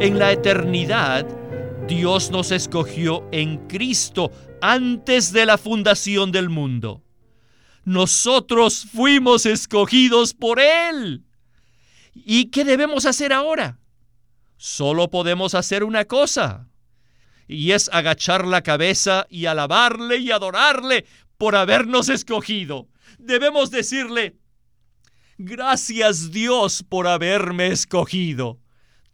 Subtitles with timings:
[0.00, 1.26] En la eternidad,
[1.88, 4.30] Dios nos escogió en Cristo
[4.62, 7.02] antes de la fundación del mundo.
[7.84, 11.24] Nosotros fuimos escogidos por Él.
[12.14, 13.80] ¿Y qué debemos hacer ahora?
[14.56, 16.68] Solo podemos hacer una cosa,
[17.48, 21.06] y es agachar la cabeza y alabarle y adorarle
[21.38, 22.86] por habernos escogido.
[23.18, 24.36] Debemos decirle,
[25.38, 28.60] gracias Dios por haberme escogido.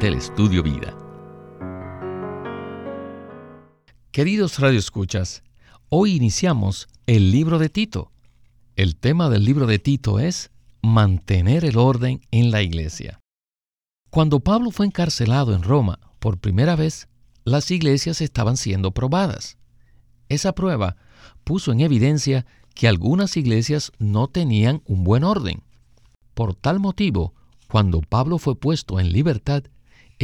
[0.00, 0.96] del Estudio Vida.
[4.10, 5.42] Queridos radioescuchas,
[5.88, 8.10] hoy iniciamos el libro de Tito.
[8.76, 10.50] El tema del libro de Tito es
[10.82, 13.20] mantener el orden en la iglesia.
[14.10, 17.08] Cuando Pablo fue encarcelado en Roma por primera vez,
[17.44, 19.56] las iglesias estaban siendo probadas.
[20.28, 20.96] Esa prueba
[21.44, 25.62] puso en evidencia que algunas iglesias no tenían un buen orden.
[26.34, 27.34] Por tal motivo,
[27.68, 29.64] cuando Pablo fue puesto en libertad,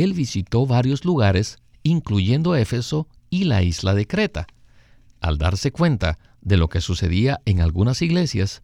[0.02, 4.46] él visitó varios lugares, incluyendo Éfeso y la isla de Creta.
[5.20, 8.62] Al darse cuenta de lo que sucedía en algunas iglesias,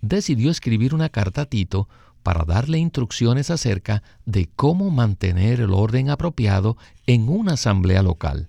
[0.00, 1.88] decidió escribir una carta a Tito
[2.22, 6.76] para darle instrucciones acerca de cómo mantener el orden apropiado
[7.06, 8.48] en una asamblea local.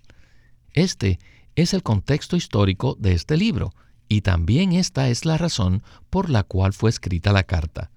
[0.73, 1.20] Este
[1.55, 3.73] es el contexto histórico de este libro,
[4.08, 7.92] y también esta es la razón por la cual fue escrita la carta.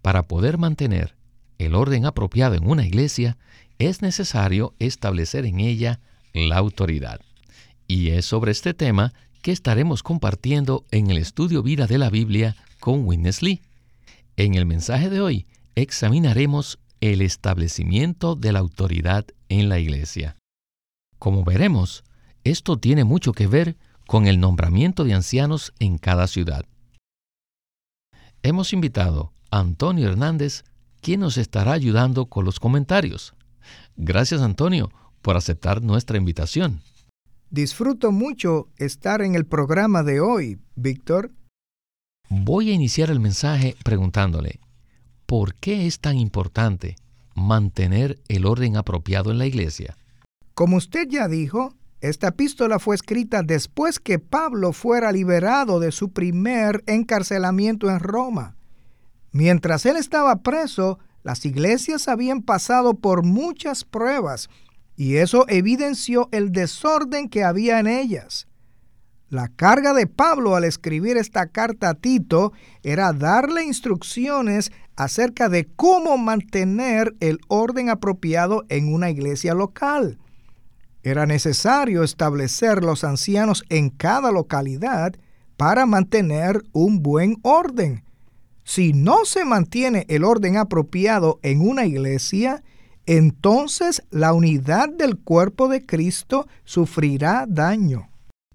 [0.00, 1.17] Para poder mantener
[1.58, 3.36] el orden apropiado en una iglesia,
[3.78, 6.00] es necesario establecer en ella
[6.32, 7.20] la autoridad.
[7.86, 9.12] Y es sobre este tema
[9.42, 13.60] que estaremos compartiendo en el estudio Vida de la Biblia con Witness Lee.
[14.36, 20.36] En el mensaje de hoy examinaremos el establecimiento de la autoridad en la iglesia.
[21.18, 22.04] Como veremos,
[22.44, 26.64] esto tiene mucho que ver con el nombramiento de ancianos en cada ciudad.
[28.42, 30.64] Hemos invitado a Antonio Hernández,
[31.00, 33.34] quien nos estará ayudando con los comentarios.
[33.96, 34.90] Gracias Antonio
[35.22, 36.80] por aceptar nuestra invitación.
[37.50, 41.32] Disfruto mucho estar en el programa de hoy, Víctor.
[42.28, 44.60] Voy a iniciar el mensaje preguntándole,
[45.24, 46.96] ¿por qué es tan importante
[47.34, 49.96] mantener el orden apropiado en la iglesia?
[50.52, 56.12] Como usted ya dijo, esta epístola fue escrita después que Pablo fuera liberado de su
[56.12, 58.57] primer encarcelamiento en Roma.
[59.38, 64.50] Mientras él estaba preso, las iglesias habían pasado por muchas pruebas
[64.96, 68.48] y eso evidenció el desorden que había en ellas.
[69.28, 75.68] La carga de Pablo al escribir esta carta a Tito era darle instrucciones acerca de
[75.68, 80.18] cómo mantener el orden apropiado en una iglesia local.
[81.04, 85.14] Era necesario establecer los ancianos en cada localidad
[85.56, 88.02] para mantener un buen orden.
[88.68, 92.62] Si no se mantiene el orden apropiado en una iglesia,
[93.06, 98.10] entonces la unidad del cuerpo de Cristo sufrirá daño.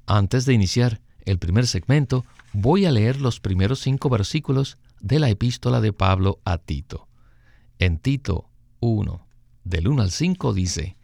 [0.05, 5.31] Antes de iniciar el primer segmento, voy a leer los primeros cinco versículos de la
[5.31, 7.07] epístola de Pablo a Tito.
[7.79, 9.25] En Tito 1,
[9.63, 10.95] del 1 al 5 dice,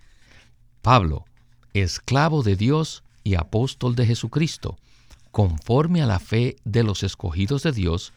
[0.84, 1.26] Pablo,
[1.74, 4.78] esclavo de Dios y apóstol de Jesucristo,
[5.32, 8.14] conforme a la fe de los escogidos de Dios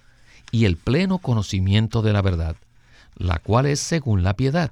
[0.52, 2.56] y el pleno conocimiento de la verdad,
[3.16, 4.70] la cual es según la piedad,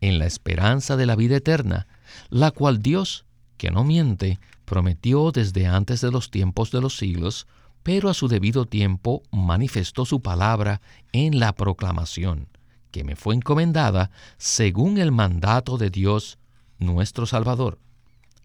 [0.00, 1.88] en la esperanza de la vida eterna,
[2.28, 3.24] la cual Dios,
[3.56, 7.46] que no miente, prometió desde antes de los tiempos de los siglos,
[7.82, 10.82] pero a su debido tiempo manifestó su palabra
[11.12, 12.48] en la proclamación,
[12.90, 16.38] que me fue encomendada según el mandato de Dios
[16.78, 17.78] nuestro Salvador.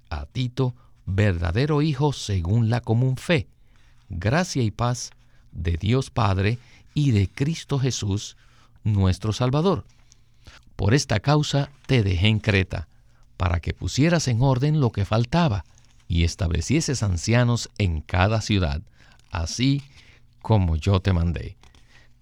[0.10, 0.74] A Tito,
[1.06, 3.50] verdadero Hijo según la común fe,
[4.10, 5.12] gracia y paz
[5.52, 6.58] de Dios Padre
[6.94, 8.38] y de Cristo Jesús,
[8.84, 9.86] nuestro Salvador.
[10.76, 12.88] Por esta causa te dejé en Creta,
[13.38, 15.66] para que pusieras en orden lo que faltaba
[16.08, 18.82] y establecieses ancianos en cada ciudad,
[19.32, 19.82] así
[20.42, 21.58] como yo te mandé.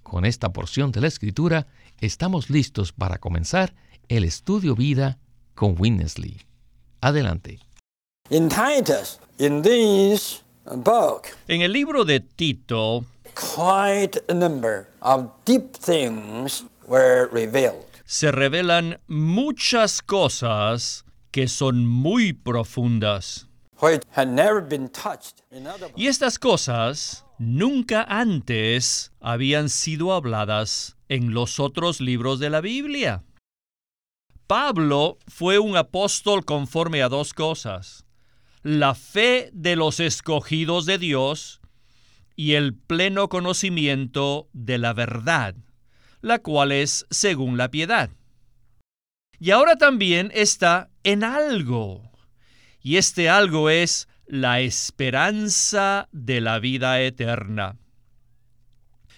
[0.04, 1.68] Con esta porción de la Escritura
[2.00, 3.74] estamos listos para comenzar
[4.08, 5.20] el estudio vida
[5.56, 6.38] con Winnesley.
[7.02, 7.60] Adelante.
[8.30, 9.62] In Titus, in
[10.84, 13.06] book, en el libro de Tito,
[13.40, 17.90] quite a number of deep things were revealed.
[18.10, 23.48] se revelan muchas cosas que son muy profundas.
[25.96, 33.24] Y estas cosas nunca antes habían sido habladas en los otros libros de la Biblia.
[34.48, 38.06] Pablo fue un apóstol conforme a dos cosas,
[38.64, 41.59] la fe de los escogidos de Dios
[42.40, 45.56] y el pleno conocimiento de la verdad,
[46.22, 48.12] la cual es según la piedad.
[49.42, 52.14] Y ahora también está en algo,
[52.82, 57.76] y este algo es la esperanza de la vida eterna.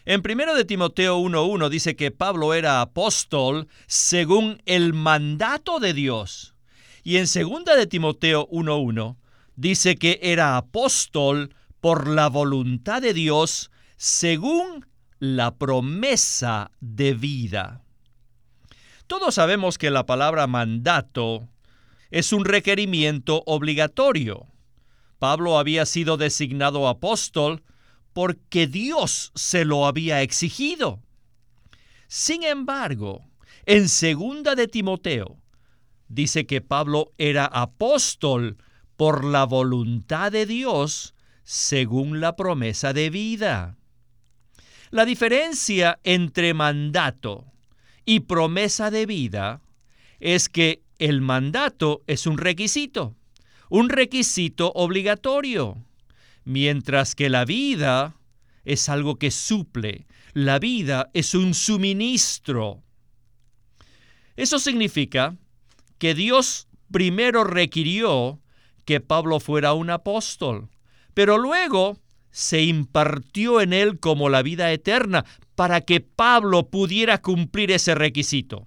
[0.06, 6.56] En 1 de Timoteo 1.1 dice que Pablo era apóstol según el mandato de Dios.
[7.04, 9.16] Y en 2 de Timoteo 1.1
[9.56, 14.86] dice que era apóstol por la voluntad de Dios según
[15.20, 17.84] la promesa de vida.
[19.08, 21.50] Todos sabemos que la palabra mandato
[22.12, 24.48] es un requerimiento obligatorio.
[25.20, 27.64] Pablo había sido designado apóstol
[28.14, 31.02] porque Dios se lo había exigido.
[32.08, 33.22] Sin embargo,
[33.66, 35.38] en segunda de Timoteo
[36.08, 38.58] dice que Pablo era apóstol
[38.98, 41.16] por la voluntad de Dios
[41.54, 43.76] según la promesa de vida.
[44.90, 47.44] La diferencia entre mandato
[48.06, 49.62] y promesa de vida
[50.22, 53.18] es que el mandato es un requisito,
[53.70, 55.84] un requisito obligatorio
[56.46, 58.16] mientras que la vida
[58.64, 62.82] es algo que suple, la vida es un suministro.
[64.38, 65.36] Eso significa
[65.98, 68.40] que Dios primero requirió
[68.86, 70.71] que Pablo fuera un apóstol,
[71.14, 71.98] pero luego
[72.32, 75.26] se impartió en él como la vida eterna
[75.56, 78.66] para que Pablo pudiera cumplir ese requisito.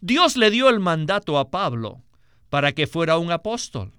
[0.00, 2.02] Dios le dio el mandato a Pablo
[2.48, 3.92] para que fuera un apóstol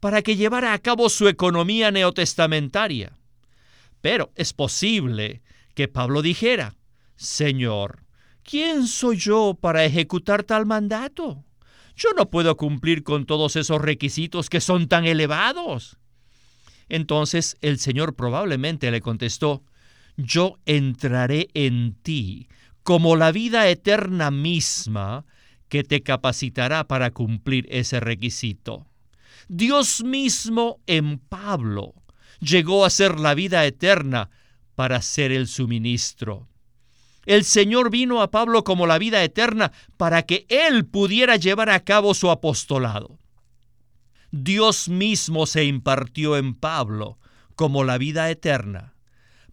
[0.00, 3.16] para que llevara a cabo su economía neotestamentaria.
[4.00, 5.42] Pero es posible
[5.74, 6.76] que Pablo dijera,
[7.16, 8.04] Señor,
[8.42, 11.44] ¿quién soy yo para ejecutar tal mandato?
[11.96, 15.96] Yo no puedo cumplir con todos esos requisitos que son tan elevados.
[16.88, 19.62] Entonces el Señor probablemente le contestó,
[20.16, 22.48] yo entraré en ti
[22.82, 25.26] como la vida eterna misma
[25.68, 28.86] que te capacitará para cumplir ese requisito.
[29.48, 31.94] Dios mismo en Pablo
[32.40, 34.30] llegó a ser la vida eterna
[34.74, 36.48] para ser el suministro.
[37.24, 41.80] El Señor vino a Pablo como la vida eterna para que él pudiera llevar a
[41.80, 43.18] cabo su apostolado.
[44.30, 47.18] Dios mismo se impartió en Pablo
[47.54, 48.94] como la vida eterna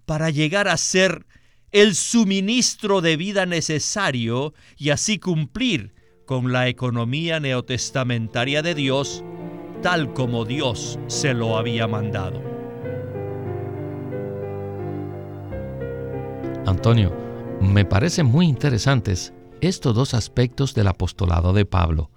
[0.06, 1.26] para llegar a ser
[1.72, 5.94] el suministro de vida necesario y así cumplir
[6.26, 9.24] con la economía neotestamentaria de Dios
[9.82, 12.42] tal como Dios se lo había mandado.
[16.66, 17.14] Antonio,
[17.60, 22.12] me parecen muy interesantes estos dos aspectos del apostolado de Pablo.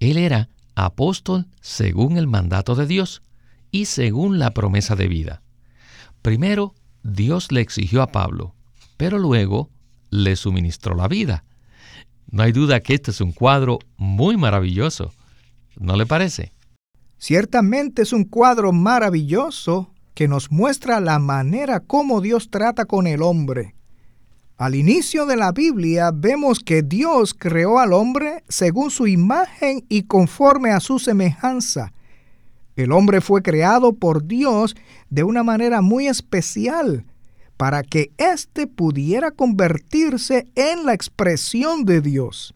[0.00, 3.22] Él era apóstol según el mandato de Dios
[3.70, 5.42] y según la promesa de vida.
[6.22, 8.54] Primero, Dios le exigió a Pablo,
[8.96, 9.70] pero luego
[10.10, 11.44] le suministró la vida.
[12.30, 15.12] No hay duda que este es un cuadro muy maravilloso.
[15.76, 16.52] ¿No le parece?
[17.18, 23.22] Ciertamente es un cuadro maravilloso que nos muestra la manera como Dios trata con el
[23.22, 23.73] hombre.
[24.64, 30.04] Al inicio de la Biblia vemos que Dios creó al hombre según su imagen y
[30.04, 31.92] conforme a su semejanza.
[32.74, 34.74] El hombre fue creado por Dios
[35.10, 37.04] de una manera muy especial
[37.58, 42.54] para que éste pudiera convertirse en la expresión de Dios.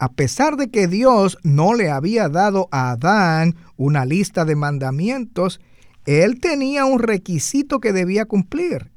[0.00, 5.60] A pesar de que Dios no le había dado a Adán una lista de mandamientos,
[6.06, 8.90] él tenía un requisito que debía cumplir.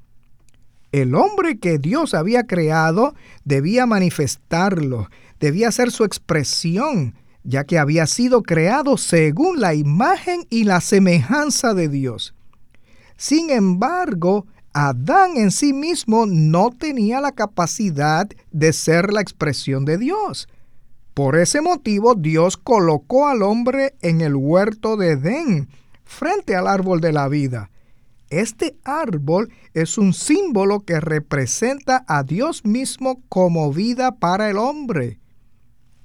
[0.92, 3.14] El hombre que Dios había creado
[3.44, 10.64] debía manifestarlo, debía ser su expresión, ya que había sido creado según la imagen y
[10.64, 12.34] la semejanza de Dios.
[13.18, 19.98] Sin embargo, Adán en sí mismo no tenía la capacidad de ser la expresión de
[19.98, 20.48] Dios.
[21.16, 25.68] Por ese motivo Dios colocó al hombre en el huerto de Edén,
[26.06, 27.72] frente al árbol de la vida.
[28.30, 35.20] Este árbol es un símbolo que representa a Dios mismo como vida para el hombre.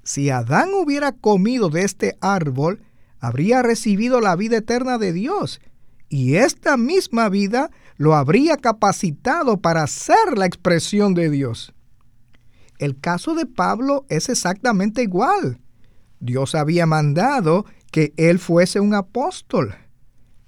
[0.04, 2.82] Si Adán hubiera comido de este árbol,
[3.18, 5.60] habría recibido la vida eterna de Dios,
[6.08, 11.72] y esta misma vida lo habría capacitado para ser la expresión de Dios.
[12.78, 15.60] el caso de Pablo es exactamente igual.
[16.18, 19.76] Dios había mandado que él fuese un apóstol,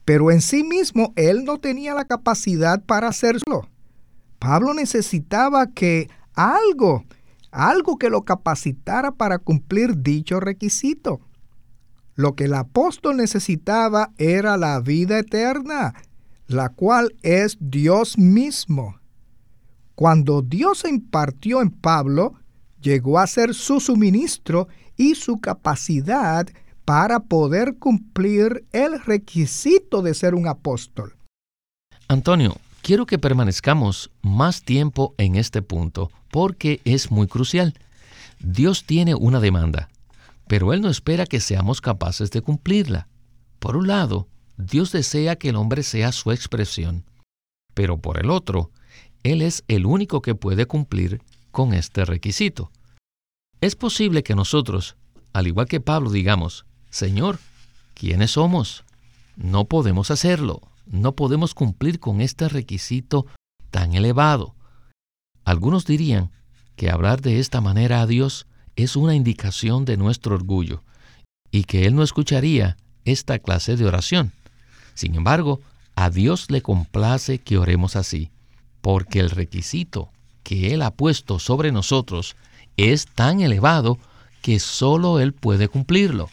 [0.04, 3.68] pero en sí mismo él no tenía la capacidad para hacerlo.
[4.38, 7.04] Pablo necesitaba que algo,
[7.50, 11.20] algo que lo capacitara para cumplir dicho requisito.
[12.14, 15.94] Lo que el apóstol necesitaba era la vida eterna,
[16.46, 19.00] la cual es Dios mismo.
[19.94, 22.34] Cuando Dios se impartió en Pablo,
[22.80, 26.46] llegó a ser su suministro y su capacidad
[26.84, 31.16] para poder cumplir el requisito de ser un apóstol.
[32.08, 37.74] Antonio, quiero que permanezcamos más tiempo en este punto porque es muy crucial.
[38.40, 39.88] Dios tiene una demanda,
[40.46, 43.08] pero Él no espera que seamos capaces de cumplirla.
[43.58, 47.04] Por un lado, Dios desea que el hombre sea su expresión,
[47.72, 48.70] pero por el otro,
[49.22, 52.70] Él es el único que puede cumplir con este requisito.
[53.60, 54.96] Es posible que nosotros,
[55.32, 57.40] al igual que Pablo, digamos, Señor,
[57.94, 58.84] ¿quiénes somos?
[59.34, 63.26] No podemos hacerlo, no podemos cumplir con este requisito
[63.72, 64.54] tan elevado.
[65.44, 66.30] Algunos dirían
[66.76, 68.46] que hablar de esta manera a Dios
[68.76, 70.84] es una indicación de nuestro orgullo
[71.50, 74.30] y que Él no escucharía esta clase de oración.
[74.94, 75.60] Sin embargo,
[75.96, 78.30] a Dios le complace que oremos así,
[78.82, 80.12] porque el requisito
[80.44, 82.36] que Él ha puesto sobre nosotros
[82.76, 83.98] es tan elevado
[84.42, 86.30] que solo Él puede cumplirlo.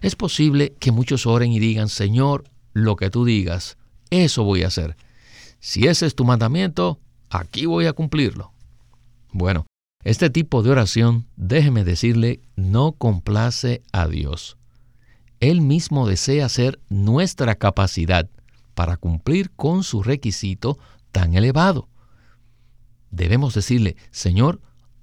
[0.00, 3.78] Es posible que muchos oren y digan, Señor, lo que tú digas,
[4.10, 4.96] eso voy a hacer.
[5.60, 8.52] Si ese es tu mandamiento, aquí voy a cumplirlo.
[9.32, 9.66] Bueno,
[10.04, 14.58] este tipo de oración, déjeme decirle, no complace a Dios.
[15.40, 18.28] Él mismo desea ser nuestra capacidad
[18.74, 20.78] para cumplir con su requisito
[21.10, 21.88] tan elevado.
[23.10, 24.60] Debemos decirle, Señor,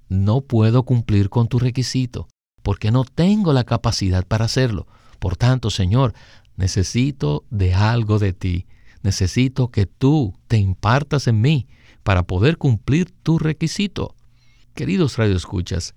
[0.08, 2.28] no puedo cumplir con tu requisito,
[2.62, 4.86] porque no tengo la capacidad para hacerlo.
[5.18, 6.14] Por tanto, Señor,
[6.56, 8.66] necesito de algo de ti.
[9.02, 11.66] Necesito que tú te impartas en mí
[12.02, 14.14] para poder cumplir tu requisito.
[14.74, 15.94] Queridos radioescuchas,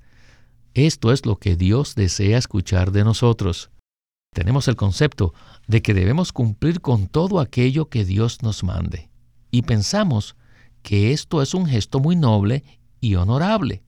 [0.73, 3.69] esto es lo que Dios desea escuchar de nosotros.
[4.33, 5.33] Tenemos el concepto
[5.67, 9.09] de que debemos cumplir con todo aquello que Dios nos mande.
[9.49, 10.35] Y pensamos
[10.81, 12.63] que esto es un gesto muy noble
[12.99, 13.83] y honorable.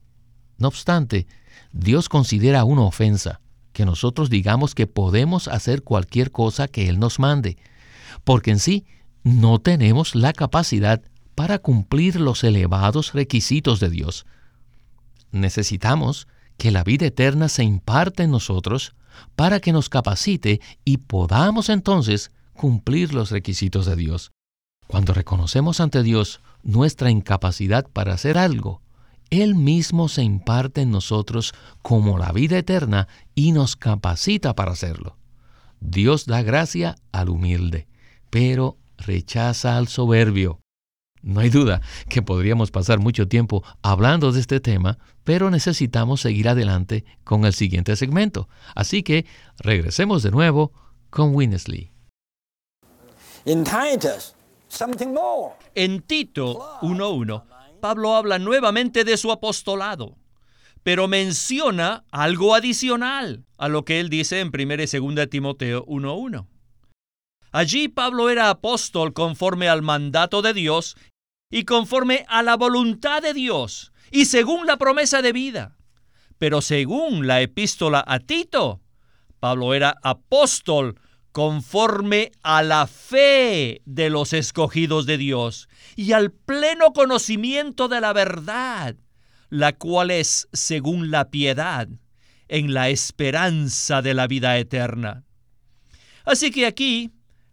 [0.58, 1.28] No obstante,
[1.72, 3.42] Dios considera una ofensa
[3.74, 7.58] que nosotros digamos que podemos hacer cualquier cosa que Él nos mande,
[8.24, 8.86] porque en sí
[9.24, 11.02] no tenemos la capacidad
[11.36, 14.26] para cumplir los elevados requisitos de Dios.
[15.32, 18.96] Necesitamos que la vida eterna se imparte en nosotros
[19.36, 24.32] para que nos capacite y podamos entonces cumplir los requisitos de Dios.
[24.88, 28.82] Cuando reconocemos ante Dios nuestra incapacidad para hacer algo,
[29.30, 35.18] él mismo se imparte en nosotros como la vida eterna y nos capacita para hacerlo.
[35.80, 37.88] Dios da gracia al humilde,
[38.30, 40.60] pero rechaza al soberbio.
[41.22, 46.48] No hay duda que podríamos pasar mucho tiempo hablando de este tema, pero necesitamos seguir
[46.48, 48.48] adelante con el siguiente segmento.
[48.76, 49.26] Así que
[49.58, 50.72] regresemos de nuevo
[51.10, 51.92] con Winnesley.
[55.76, 57.57] En Tito 1.1
[57.88, 60.18] Pablo habla nuevamente de su apostolado,
[60.84, 66.48] pero menciona algo adicional a lo que él dice en 1 y 2 Timoteo 1.1.
[67.54, 70.98] Allí Pablo era apóstol conforme al mandato de Dios
[71.50, 75.78] y conforme a la voluntad de Dios y según la promesa de vida.
[76.38, 78.82] Pero según la epístola a Tito,
[79.40, 81.00] Pablo era apóstol
[81.38, 88.12] conforme a la fe de los escogidos de Dios y al pleno conocimiento de la
[88.12, 88.96] verdad,
[89.52, 91.90] la cual es según la piedad,
[92.48, 95.26] en la esperanza de la vida eterna.
[96.26, 97.12] Así que aquí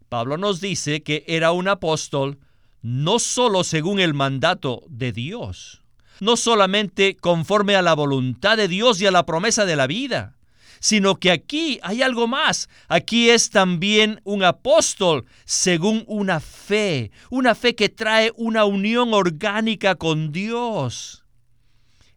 [0.08, 2.38] Pablo nos dice que era un apóstol
[2.80, 5.82] no solo según el mandato de Dios,
[6.20, 10.38] no solamente conforme a la voluntad de Dios y a la promesa de la vida,
[10.80, 12.68] sino que aquí hay algo más.
[12.88, 19.94] Aquí es también un apóstol según una fe, una fe que trae una unión orgánica
[19.94, 21.24] con Dios.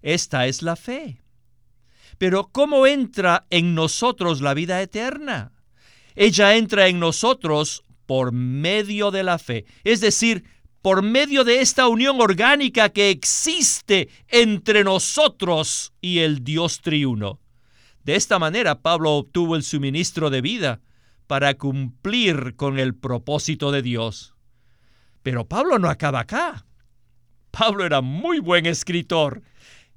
[0.01, 1.21] Esta es la fe.
[2.17, 5.51] Pero ¿cómo entra en nosotros la vida eterna?
[6.15, 10.45] Ella entra en nosotros por medio de la fe, es decir,
[10.81, 17.39] por medio de esta unión orgánica que existe entre nosotros y el Dios triuno.
[18.07, 20.79] De esta manera Pablo obtuvo el suministro de vida
[21.27, 24.33] para cumplir con el propósito de Dios.
[25.23, 26.65] Pero Pablo no acaba acá.
[27.51, 29.43] Pablo era muy buen escritor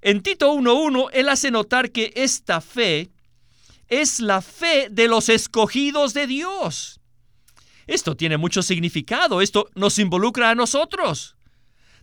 [0.03, 3.13] En Tito 1.1, él hace notar que esta fe
[3.87, 7.01] es la fe de los escogidos de Dios.
[7.87, 11.37] Esto tiene mucho significado, esto nos involucra a nosotros.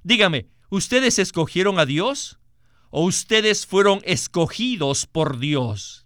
[0.04, 2.40] Dígame, ¿ustedes escogieron a Dios
[2.90, 6.06] o ustedes fueron escogidos por Dios?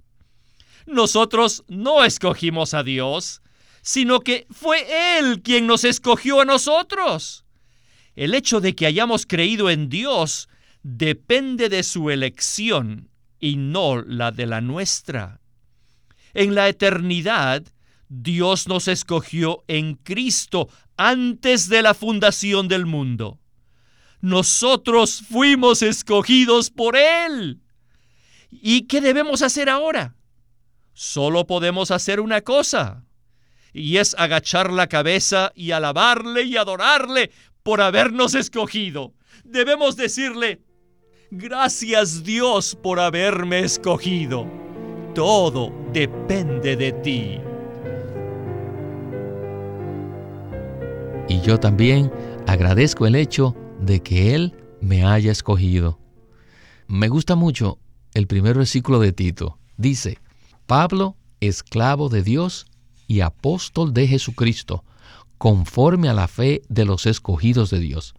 [0.86, 3.42] Nosotros no escogimos a Dios,
[3.82, 7.46] sino que fue Él quien nos escogió a nosotros.
[8.16, 10.50] El hecho de que hayamos creído en Dios
[10.84, 13.10] depende de su elección
[13.40, 15.42] y no la de la nuestra.
[16.34, 17.64] En la eternidad,
[18.08, 23.41] Dios nos escogió en Cristo antes de la fundación del mundo.
[24.22, 27.60] Nosotros fuimos escogidos por Él.
[28.52, 30.16] ¿Y qué debemos hacer ahora?
[30.94, 33.04] Solo podemos hacer una cosa,
[33.74, 37.32] y es agachar la cabeza y alabarle y adorarle
[37.64, 39.14] por habernos escogido.
[39.44, 40.62] Debemos decirle,
[41.32, 44.46] gracias Dios por haberme escogido.
[45.16, 47.40] Todo depende de ti.
[51.28, 52.12] Y yo también
[52.46, 56.00] agradezco el hecho de que Él me haya escogido.
[56.88, 57.80] Me gusta mucho
[58.14, 59.58] el primer versículo de Tito.
[59.78, 60.20] Dice,
[60.66, 62.66] Pablo, esclavo de Dios
[63.08, 64.84] y apóstol de Jesucristo,
[65.38, 68.14] conforme a la fe de los escogidos de Dios.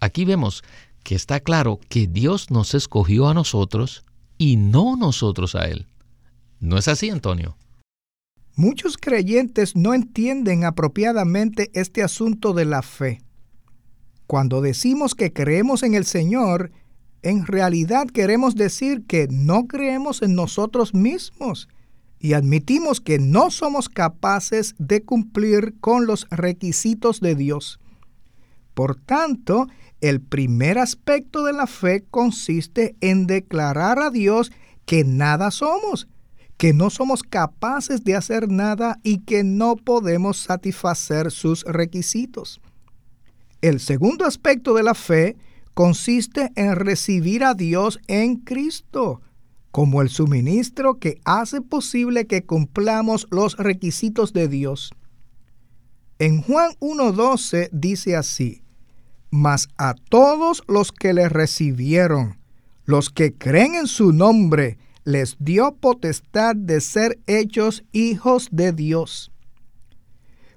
[0.00, 0.64] Aquí vemos
[1.04, 4.04] que está claro que Dios nos escogió a nosotros
[4.38, 5.86] y no nosotros a Él.
[6.60, 7.56] ¿No es así, Antonio?
[8.56, 13.20] Muchos creyentes no entienden apropiadamente este asunto de la fe.
[14.28, 16.70] Cuando decimos que creemos en el Señor,
[17.22, 21.66] en realidad queremos decir que no creemos en nosotros mismos
[22.20, 27.80] y admitimos que no somos capaces de cumplir con los requisitos de Dios.
[28.74, 29.66] Por tanto,
[30.02, 34.52] el primer aspecto de la fe consiste en declarar a Dios
[34.84, 36.06] que nada somos,
[36.58, 42.60] que no somos capaces de hacer nada y que no podemos satisfacer sus requisitos.
[43.60, 45.36] El segundo aspecto de la fe
[45.74, 49.20] consiste en recibir a Dios en Cristo
[49.70, 54.92] como el suministro que hace posible que cumplamos los requisitos de Dios.
[56.18, 58.62] En Juan 1.12 dice así,
[59.30, 62.38] Mas a todos los que le recibieron,
[62.86, 69.30] los que creen en su nombre, les dio potestad de ser hechos hijos de Dios.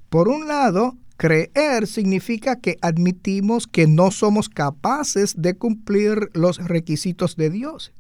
[0.10, 7.36] Por un lado, Creer significa que admitimos que no somos capaces de cumplir los requisitos
[7.36, 7.94] de Dios.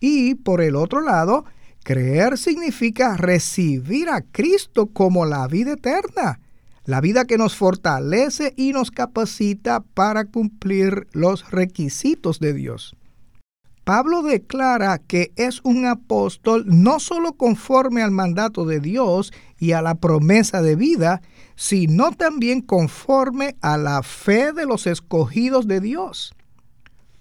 [0.00, 1.44] Y por el otro lado,
[1.84, 6.40] creer significa recibir a Cristo como la vida eterna,
[6.84, 12.96] la vida que nos fortalece y nos capacita para cumplir los requisitos de Dios.
[13.88, 19.80] Pablo declara que es un apóstol no solo conforme al mandato de Dios y a
[19.80, 21.22] la promesa de vida,
[21.56, 26.34] sino también conforme a la fe de los escogidos de Dios.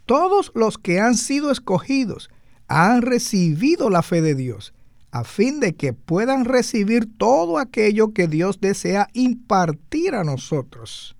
[0.05, 2.29] Todos los que han sido escogidos
[2.67, 4.73] han recibido la fe de Dios,
[5.11, 11.15] a fin de que puedan recibir todo aquello que Dios desea impartir a nosotros.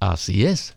[0.00, 0.74] Así es.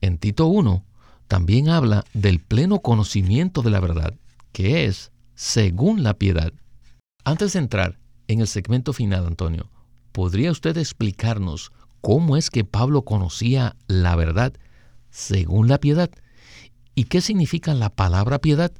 [0.00, 0.87] En Tito 1
[1.28, 4.14] también habla del pleno conocimiento de la verdad,
[4.52, 6.52] que es según la piedad.
[7.24, 9.70] Antes de entrar en el segmento final, Antonio,
[10.12, 14.54] ¿podría usted explicarnos cómo es que Pablo conocía la verdad
[15.10, 16.10] según la piedad?
[16.94, 18.72] ¿Y qué significa la palabra piedad,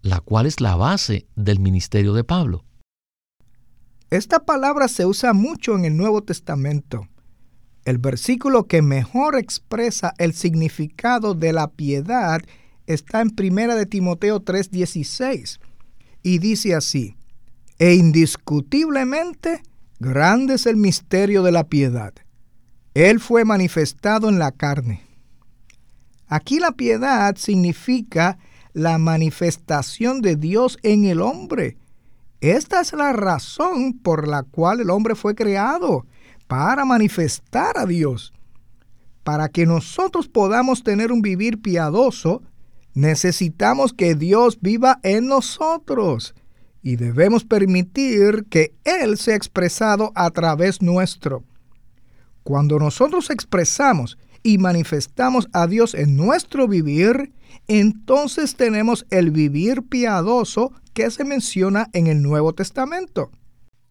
[0.00, 2.64] la cual es la base del ministerio de Pablo?
[4.08, 7.08] Esta palabra se usa mucho en el Nuevo Testamento.
[7.84, 12.40] El versículo que mejor expresa el significado de la piedad
[12.86, 15.58] está en 1 de Timoteo 3:16
[16.22, 17.16] y dice así:
[17.78, 19.62] "E indiscutiblemente
[19.98, 22.12] grande es el misterio de la piedad.
[22.94, 25.02] Él fue manifestado en la carne."
[26.28, 28.38] Aquí la piedad significa
[28.74, 31.76] la manifestación de Dios en el hombre.
[32.40, 36.06] Esta es la razón por la cual el hombre fue creado
[36.52, 38.34] para manifestar a Dios.
[39.24, 42.42] Para que nosotros podamos tener un vivir piadoso,
[42.92, 46.34] necesitamos que Dios viva en nosotros
[46.82, 51.42] y debemos permitir que Él sea expresado a través nuestro.
[52.42, 57.32] Cuando nosotros expresamos y manifestamos a Dios en nuestro vivir,
[57.66, 63.30] entonces tenemos el vivir piadoso que se menciona en el Nuevo Testamento.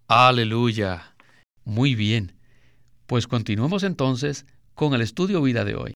[0.07, 1.15] Aleluya.
[1.65, 2.33] Muy bien.
[3.11, 5.93] Pues continuemos entonces con el estudio vida de hoy.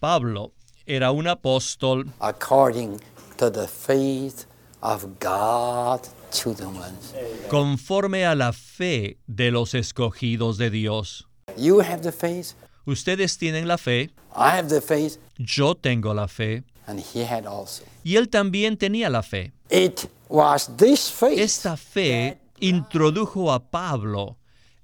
[0.00, 0.52] Pablo
[0.84, 2.98] era un apóstol according
[3.36, 4.46] to the faith
[4.80, 6.00] of God
[6.32, 7.14] chosen ones.
[7.48, 11.28] conforme a la fe de los escogidos de Dios.
[11.56, 12.54] You have the faith,
[12.86, 17.46] Ustedes tienen la fe, I have the faith, yo tengo la fe, and he had
[17.46, 17.84] also.
[18.02, 19.52] y él también tenía la fe.
[19.70, 24.38] It was this faith Esta fe introdujo a Pablo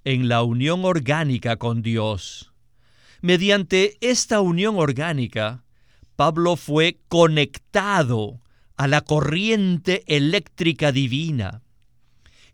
[0.05, 2.53] en la unión orgánica con Dios.
[3.23, 5.65] Mediante esta unión orgánica,
[6.17, 8.41] Pablo fue conectado
[8.77, 11.63] a la corriente eléctrica divina.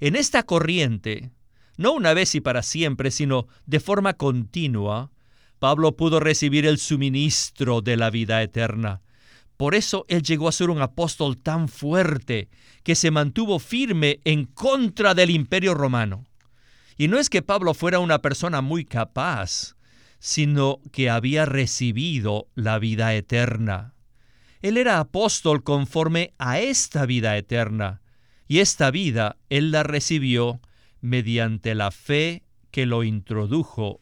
[0.00, 1.30] En esta corriente,
[1.76, 5.10] no una vez y para siempre, sino de forma continua,
[5.58, 9.00] Pablo pudo recibir el suministro de la vida eterna.
[9.62, 12.48] Por eso él llegó a ser un apóstol tan fuerte
[12.82, 16.26] que se mantuvo firme en contra del imperio romano.
[16.98, 19.76] Y no es que Pablo fuera una persona muy capaz,
[20.18, 23.94] sino que había recibido la vida eterna.
[24.62, 28.02] Él era apóstol conforme a esta vida eterna,
[28.48, 30.60] y esta vida él la recibió
[31.00, 34.00] mediante la fe que lo introdujo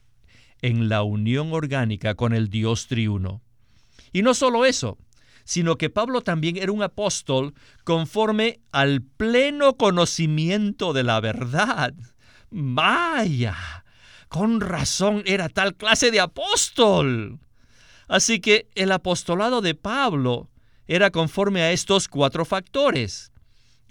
[0.62, 3.42] en la unión orgánica con el Dios triuno.
[4.11, 4.96] Y no solo eso,
[5.51, 11.93] sino que Pablo también era un apóstol conforme al pleno conocimiento de la verdad.
[12.53, 13.57] Vaya,
[14.29, 17.41] con razón era tal clase de apóstol.
[18.07, 20.49] Así que el apostolado de Pablo
[20.87, 23.33] era conforme a estos cuatro factores.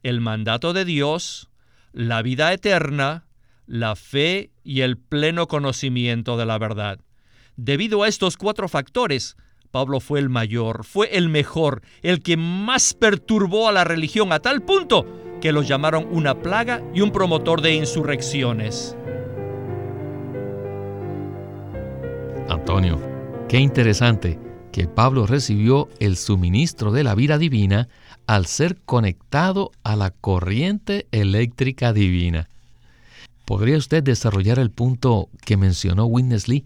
[0.02, 1.50] El mandato de Dios,
[1.91, 3.28] la vida eterna,
[3.67, 7.02] la fe y el pleno conocimiento de la verdad.
[7.58, 9.36] Debido a estos cuatro factores,
[9.71, 14.39] Pablo fue el mayor, fue el mejor, el que más perturbó a la religión a
[14.39, 15.05] tal punto
[15.41, 18.97] que lo llamaron una plaga y un promotor de insurrecciones.
[22.49, 22.99] Antonio,
[23.47, 24.39] qué interesante
[24.71, 27.89] que Pablo recibió el suministro de la vida divina
[28.27, 32.49] al ser conectado a la corriente eléctrica divina.
[33.45, 36.65] ¿Podría usted desarrollar el punto que mencionó Witness Lee?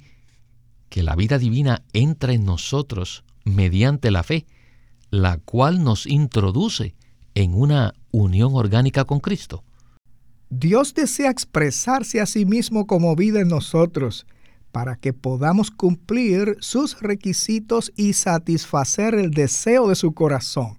[0.93, 4.45] Que la vida divina entra en nosotros mediante la fe,
[5.09, 6.93] la cual nos introduce
[7.33, 9.63] en una unión orgánica con Cristo.
[10.51, 14.27] Dios desea expresarse a sí mismo como vida en nosotros
[14.71, 20.77] para que podamos cumplir sus requisitos y satisfacer el deseo de su corazón.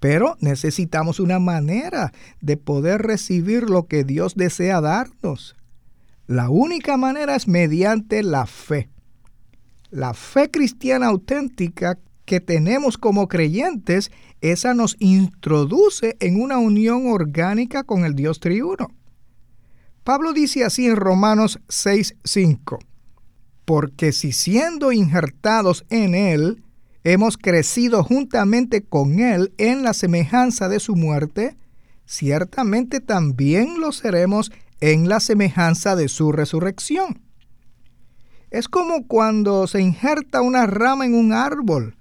[0.00, 5.56] Pero necesitamos una manera de poder recibir lo que Dios desea darnos.
[6.26, 8.88] La única manera es mediante la fe.
[9.90, 17.84] La fe cristiana auténtica que tenemos como creyentes, esa nos introduce en una unión orgánica
[17.84, 18.88] con el Dios triuno.
[20.02, 22.78] Pablo dice así en Romanos 6:5,
[23.64, 26.62] porque si siendo injertados en Él,
[27.04, 31.56] hemos crecido juntamente con Él en la semejanza de su muerte,
[32.04, 37.25] ciertamente también lo seremos en la semejanza de su resurrección.
[38.56, 41.94] Es como cuando se injerta una rama en un árbol.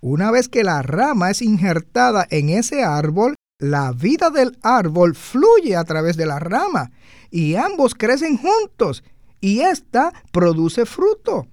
[0.00, 5.76] Una vez que la rama es injertada en ese árbol, la vida del árbol fluye
[5.76, 6.92] a través de la rama
[7.30, 9.04] y ambos crecen juntos
[9.38, 11.46] y ésta produce fruto.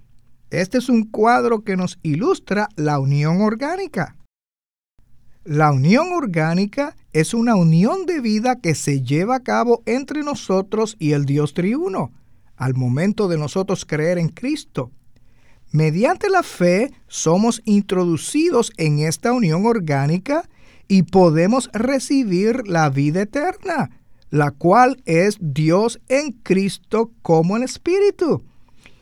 [0.48, 4.16] Este es un cuadro que nos ilustra la unión orgánica.
[5.44, 10.96] La unión orgánica es una unión de vida que se lleva a cabo entre nosotros
[10.98, 12.10] y el Dios triuno
[12.60, 14.92] al momento de nosotros creer en Cristo.
[15.72, 20.46] Mediante la fe somos introducidos en esta unión orgánica
[20.86, 23.90] y podemos recibir la vida eterna,
[24.28, 28.44] la cual es Dios en Cristo como el Espíritu.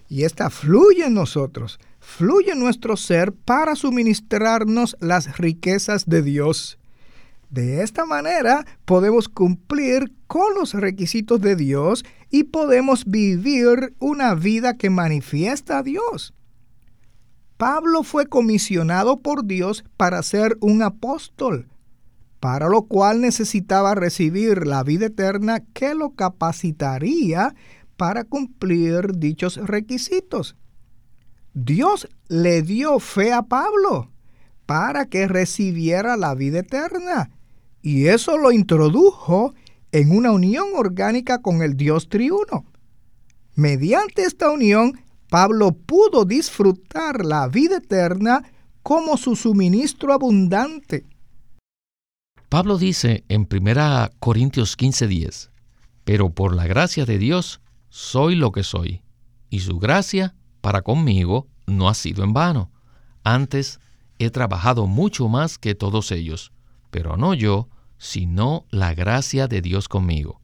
[0.08, 6.78] Y esta fluye en nosotros, fluye en nuestro ser para suministrarnos las riquezas de Dios.
[7.50, 14.76] De esta manera podemos cumplir con los requisitos de Dios y podemos vivir una vida
[14.76, 16.34] que manifiesta a Dios.
[17.56, 21.68] Pablo fue comisionado por Dios para ser un apóstol,
[22.38, 27.54] para lo cual necesitaba recibir la vida eterna que lo capacitaría
[27.96, 30.54] para cumplir dichos requisitos.
[31.52, 34.10] Dios le dio fe a Pablo
[34.66, 37.30] para que recibiera la vida eterna
[37.82, 39.54] y eso lo introdujo
[39.92, 42.64] en una unión orgánica con el Dios triuno.
[43.54, 48.42] Mediante esta unión, Pablo pudo disfrutar la vida eterna
[48.82, 51.04] como su suministro abundante.
[52.48, 55.50] Pablo dice en 1 Corintios 15:10,
[56.04, 59.02] pero por la gracia de Dios soy lo que soy,
[59.50, 62.70] y su gracia para conmigo no ha sido en vano.
[63.24, 63.80] Antes,
[64.18, 66.52] he trabajado mucho más que todos ellos,
[66.90, 70.40] pero no yo, sino la gracia de Dios conmigo.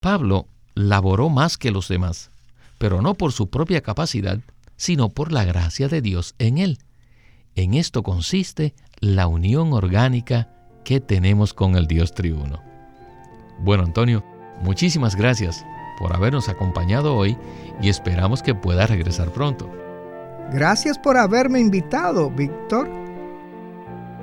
[0.00, 2.30] Pablo laboró más que los demás,
[2.78, 4.38] pero no por su propia capacidad,
[4.76, 6.78] sino por la gracia de Dios en él.
[7.54, 10.48] En esto consiste la unión orgánica
[10.84, 12.62] que tenemos con el Dios triuno.
[13.58, 14.24] Bueno, Antonio,
[14.62, 15.64] muchísimas gracias
[15.98, 17.36] por habernos acompañado hoy
[17.82, 19.70] y esperamos que pueda regresar pronto.
[20.50, 22.88] Gracias por haberme invitado, Víctor.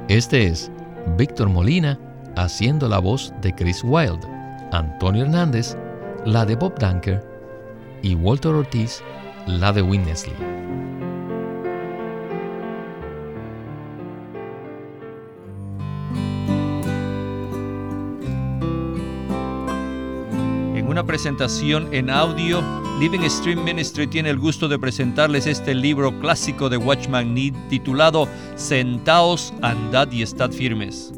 [0.07, 0.71] Este es
[1.17, 1.99] Víctor Molina
[2.38, 4.26] haciendo la voz de Chris Wilde,
[4.71, 5.76] Antonio Hernández,
[6.26, 7.23] la de Bob Dunker
[8.04, 9.02] y Walter Ortiz,
[9.47, 10.36] la de Winnesley.
[20.76, 22.62] En una presentación en audio,
[23.00, 28.28] Living Stream Ministry tiene el gusto de presentarles este libro clásico de Watchman Nee titulado
[28.56, 31.13] Sentaos, andad y estad firmes,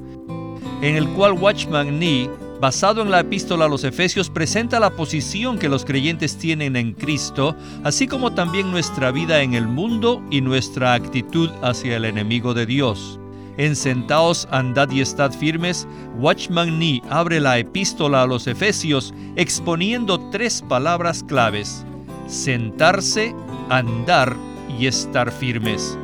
[0.81, 5.57] en el cual Watchman Nee basado en la epístola a los Efesios, presenta la posición
[5.57, 10.41] que los creyentes tienen en Cristo, así como también nuestra vida en el mundo y
[10.41, 13.19] nuestra actitud hacia el enemigo de Dios.
[13.57, 15.87] En Sentaos, andad y estad firmes,
[16.17, 21.85] Watchman Nee abre la epístola a los Efesios exponiendo tres palabras claves:
[22.27, 23.33] sentarse,
[23.69, 24.35] andar
[24.77, 25.97] y estar firmes.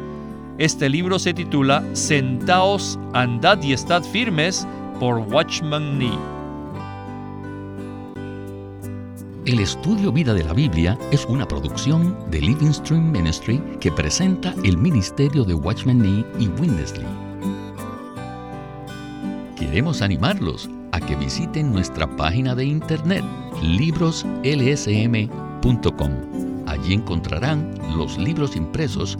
[0.57, 4.65] Este libro se titula Sentaos, andad y estad firmes
[5.01, 6.17] por Watchman Nee.
[9.45, 14.55] El estudio Vida de la Biblia es una producción de Living Stream Ministry que presenta
[14.63, 17.05] el ministerio de Watchman Nee y Winnesley.
[19.57, 23.25] Queremos animarlos a que visiten nuestra página de internet
[23.61, 26.11] libroslsm.com.
[26.65, 29.19] Allí encontrarán los libros impresos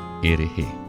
[0.23, 0.80] It is.